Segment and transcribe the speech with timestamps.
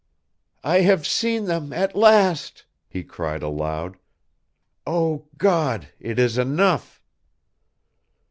[0.63, 3.97] "I have seen them at last!" he cried aloud.
[4.87, 7.03] "O God, it is enough!"